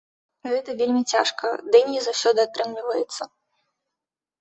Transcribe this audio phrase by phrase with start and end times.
[0.51, 3.33] Гэта вельмі цяжка, дый не заўсёды атрымліваецца.